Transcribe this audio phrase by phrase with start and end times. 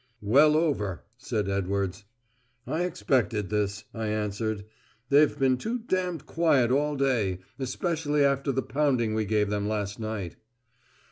[0.23, 2.05] "Well over," said Edwards.
[2.65, 4.65] "I expected this," I answered.
[5.09, 9.67] "They've been too d d quiet all day especially after the pounding we gave them
[9.67, 10.37] last night."